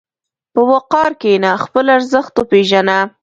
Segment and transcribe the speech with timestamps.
[0.53, 2.97] په وقار کښېنه، خپل ارزښت وپېژنه.